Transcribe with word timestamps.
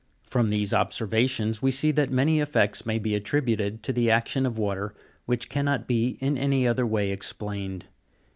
From 0.23 0.49
these 0.49 0.73
observations, 0.73 1.61
we 1.61 1.69
see 1.69 1.91
that 1.91 2.09
many 2.09 2.39
effects 2.39 2.87
may 2.87 2.97
be 2.97 3.13
attributed 3.13 3.83
to 3.83 3.93
the 3.93 4.09
action 4.09 4.47
of 4.47 4.57
water 4.57 4.95
which 5.27 5.47
cannot 5.47 5.85
be 5.87 6.17
in 6.19 6.39
any 6.39 6.67
other 6.67 6.87
way 6.87 7.11
explained. 7.11 7.85